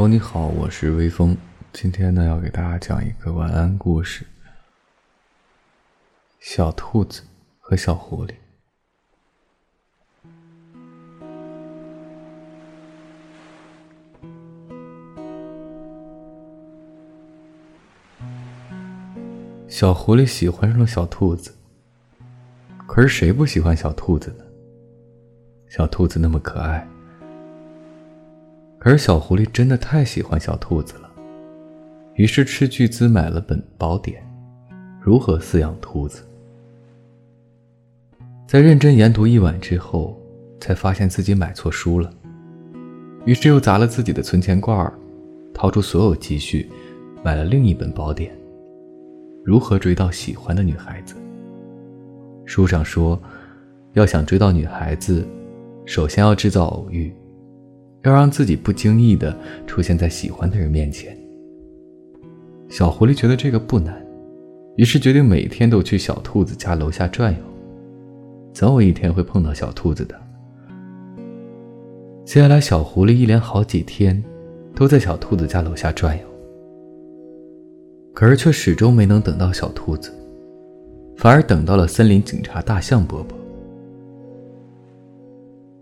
[0.00, 1.36] Hello，你好，我是微风。
[1.74, 4.24] 今天呢，要给大家讲一个晚安故事：
[6.38, 7.20] 小兔子
[7.58, 8.32] 和小狐狸。
[19.68, 21.54] 小狐狸喜欢上了小兔子，
[22.86, 24.44] 可是谁不喜欢小兔子呢？
[25.68, 26.88] 小兔子那么可爱。
[28.80, 31.10] 可是小狐狸真的太喜欢小兔子了，
[32.14, 34.22] 于是斥巨资买了本宝典，
[35.02, 36.22] 《如何饲养兔子》。
[38.48, 40.18] 在认真研读一晚之后，
[40.58, 42.10] 才发现自己买错书了，
[43.26, 44.90] 于是又砸了自己的存钱罐，
[45.52, 46.66] 掏出所有积蓄，
[47.22, 48.32] 买了另一本宝典，
[49.44, 51.14] 《如何追到喜欢的女孩子》。
[52.46, 53.20] 书上说，
[53.92, 55.22] 要想追到女孩子，
[55.84, 57.12] 首先要制造偶遇。
[58.02, 61.16] 要让自己不经意的出现在喜欢的人面前。
[62.68, 64.00] 小狐狸觉得这个不难，
[64.76, 67.38] 于是决定每天都去小兔子家楼下转悠，
[68.52, 70.14] 总有一天会碰到小兔子的。
[72.24, 74.22] 接下来，小狐狸一连好几天
[74.76, 76.22] 都在小兔子家楼下转悠，
[78.14, 80.12] 可是却始终没能等到小兔子，
[81.16, 83.39] 反而等到了森林警察大象伯伯。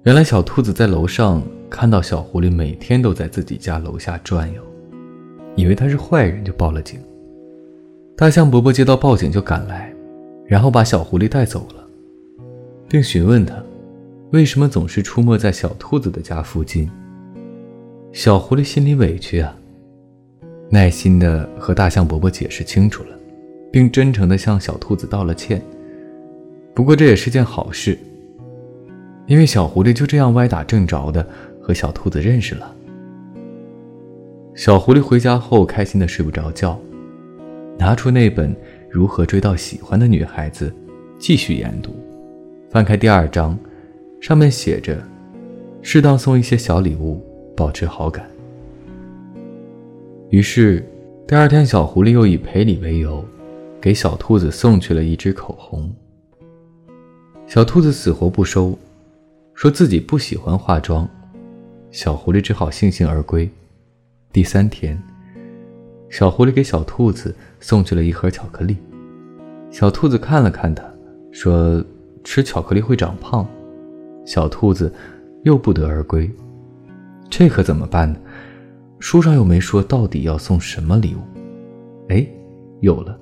[0.05, 1.43] 原来，小兔子在楼上。
[1.71, 4.63] 看到小狐狸每天都在自己家楼下转悠，
[5.55, 6.99] 以为他是坏人，就报了警。
[8.17, 9.93] 大象伯伯接到报警就赶来，
[10.47, 11.87] 然后把小狐狸带走了，
[12.89, 13.55] 并询问他
[14.31, 16.91] 为什么总是出没在小兔子的家附近。
[18.13, 19.55] 小狐狸心里委屈啊，
[20.71, 23.11] 耐心的和大象伯伯解释清楚了，
[23.71, 25.63] 并真诚的向小兔子道了歉。
[26.75, 27.99] 不过这也是件好事，
[29.29, 31.25] 因为小狐狸就这样歪打正着的。
[31.69, 32.75] 和小兔子认识了。
[34.55, 36.81] 小狐狸回家后开心的睡不着觉，
[37.79, 38.55] 拿出那本
[38.89, 40.71] 《如何追到喜欢的女孩子》，
[41.19, 41.95] 继续研读。
[42.71, 43.55] 翻开第二章，
[44.19, 44.99] 上面写着
[45.83, 47.23] ：“适当送一些小礼物，
[47.55, 48.27] 保持好感。”
[50.31, 50.83] 于是，
[51.27, 53.23] 第二天，小狐狸又以赔礼为由，
[53.79, 55.95] 给小兔子送去了一支口红。
[57.47, 58.79] 小兔子死活不收，
[59.59, 61.09] 说自己不喜欢化妆。
[61.91, 63.51] 小狐狸只好悻悻而归。
[64.33, 64.97] 第三天，
[66.09, 68.77] 小狐狸给小兔子送去了一盒巧克力。
[69.69, 70.85] 小兔子看了看它，
[71.33, 71.85] 说
[72.23, 73.45] ：“吃巧克力会长胖。”
[74.25, 74.95] 小兔子
[75.43, 76.31] 又不得而归。
[77.29, 78.17] 这可怎么办呢？
[79.01, 81.19] 书上又没说到底要送什么礼物。
[82.11, 82.25] 哎，
[82.79, 83.19] 有了！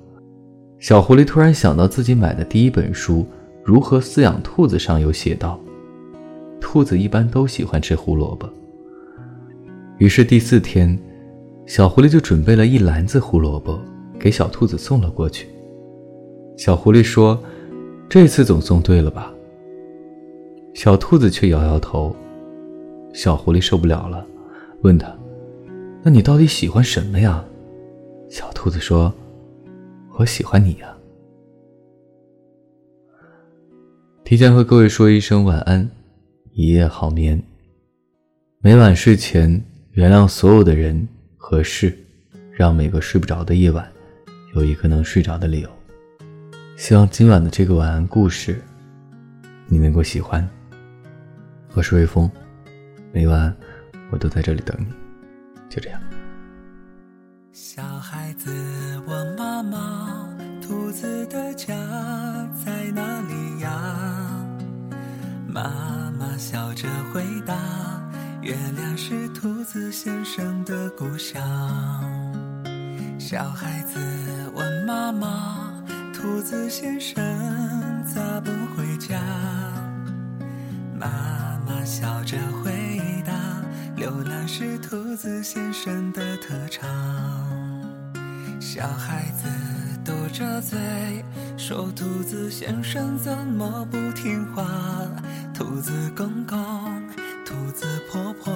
[0.77, 3.21] 小狐狸突然想到自己买的第一本书
[3.63, 5.59] 《如何饲养兔子》上有写道。
[6.69, 8.45] 兔子一般都喜欢吃胡萝卜，
[9.99, 10.99] 于是第四天，
[11.65, 13.79] 小狐狸就准备了一篮子胡萝卜
[14.19, 15.47] 给小兔子送了过去。
[16.57, 17.41] 小狐狸说
[18.09, 19.33] ：“这次总送对了吧？”
[20.75, 22.13] 小兔子却摇摇头。
[23.13, 24.27] 小狐狸受不了了，
[24.81, 25.17] 问他
[26.03, 27.45] ：“那你到底喜欢什么呀？”
[28.29, 29.13] 小兔子说
[30.19, 30.93] ：“我喜欢你呀。”
[34.25, 35.89] 提前和各位说一声晚安。
[36.57, 37.39] 一夜好眠。
[38.61, 41.07] 每晚睡前，原谅所有的人
[41.37, 41.95] 和事，
[42.51, 43.87] 让每个睡不着的夜晚
[44.55, 45.69] 有一个能睡着的理由。
[46.75, 48.59] 希望今晚的这个晚安故事，
[49.67, 50.49] 你能够喜欢。
[51.75, 52.27] 我是微风，
[53.13, 53.55] 每晚
[54.09, 54.87] 我都在这里等你。
[55.69, 56.01] 就这样。
[57.51, 58.49] 小孩子
[59.05, 60.27] 问妈妈
[60.59, 61.75] ：“兔子的家
[62.65, 64.43] 在哪里呀？”
[65.53, 65.96] 妈。
[66.37, 67.55] 笑着回答
[68.43, 71.41] ：“月亮是兔子先生的故乡。”
[73.17, 73.99] 小孩子
[74.53, 75.83] 问妈妈
[76.13, 77.15] ：“兔子先生
[78.05, 79.19] 咋不回家？”
[80.93, 82.71] 妈妈笑着回
[83.25, 83.33] 答
[83.97, 86.87] ：“流浪是兔子先生的特长。”
[88.61, 89.49] 小孩子
[90.05, 90.77] 嘟着嘴
[91.67, 94.65] 说：“兔子先生怎么不听话？”
[95.53, 96.57] 兔子公公，
[97.45, 98.53] 兔子婆婆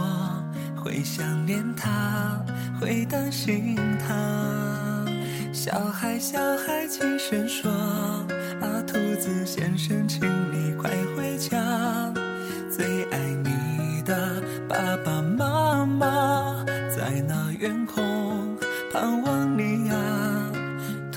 [0.82, 2.42] 会想念他，
[2.80, 5.06] 会担心他。
[5.52, 7.70] 小孩小孩轻声说：“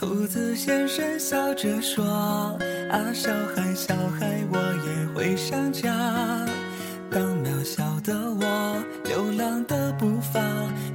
[0.04, 5.88] 兔子先生笑着说啊小孩小孩我也会想家。
[7.10, 10.42] 当渺小的我流浪的步伐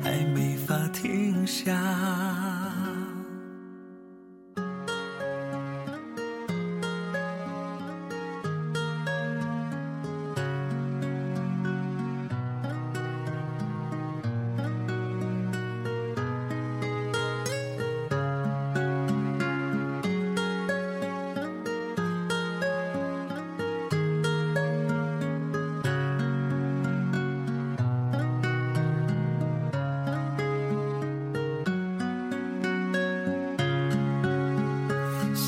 [0.04, 2.29] 还没法停下。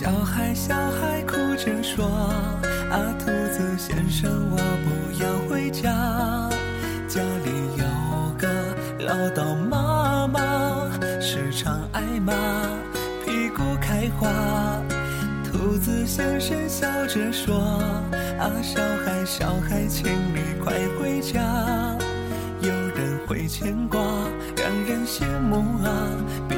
[0.02, 2.04] 小孩，小孩哭着说
[2.90, 5.92] ：“啊，兔子先生，我不要回家，
[7.08, 8.48] 家里有个
[9.06, 10.90] 唠叨妈妈，
[11.22, 12.34] 时常挨骂，
[13.24, 14.28] 屁股开花。”
[15.46, 17.56] 兔子先生笑着说
[18.42, 21.44] ：“啊，小孩，小孩，请你快回家，
[22.60, 24.02] 有人会牵挂，
[24.58, 26.10] 让人羡慕啊，
[26.50, 26.58] 别